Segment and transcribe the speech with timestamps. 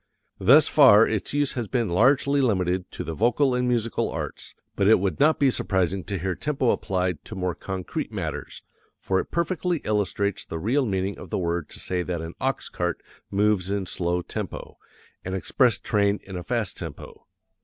[0.39, 4.87] Thus far its use has been largely limited to the vocal and musical arts, but
[4.87, 8.63] it would not be surprising to hear tempo applied to more concrete matters,
[8.99, 12.67] for it perfectly illustrates the real meaning of the word to say that an ox
[12.67, 14.79] cart moves in slow tempo,
[15.23, 17.27] an express train in a fast tempo.